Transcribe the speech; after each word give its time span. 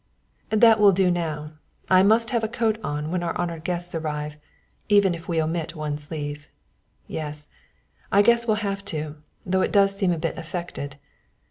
"That 0.49 0.79
will 0.79 0.93
do 0.93 1.11
now. 1.11 1.51
I 1.87 2.01
must 2.01 2.31
have 2.31 2.41
on 2.43 2.49
a 2.49 2.51
coat 2.51 2.79
when 2.81 3.21
our 3.21 3.37
honored 3.37 3.63
guests 3.63 3.93
arrive, 3.93 4.37
even 4.89 5.13
if 5.13 5.27
we 5.27 5.39
omit 5.39 5.75
one 5.75 5.99
sleeve 5.99 6.47
yes, 7.05 7.47
I 8.11 8.23
guess 8.23 8.47
we'll 8.47 8.57
have 8.65 8.83
to, 8.85 9.17
though 9.45 9.61
it 9.61 9.71
does 9.71 9.95
seem 9.95 10.11
a 10.11 10.17
bit 10.17 10.39
affected. 10.39 10.95